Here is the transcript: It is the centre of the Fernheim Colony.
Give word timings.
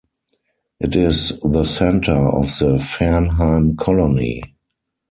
It 0.79 0.95
is 0.95 1.39
the 1.43 1.63
centre 1.63 2.17
of 2.17 2.47
the 2.57 2.79
Fernheim 2.79 3.77
Colony. 3.77 4.41